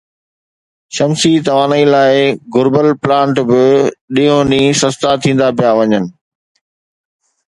[0.95, 2.15] شمسي توانائي لاءِ
[2.55, 3.61] گھربل پلانٽ به
[4.15, 6.03] ڏينهون ڏينهن سستا ٿيندا پيا وڃن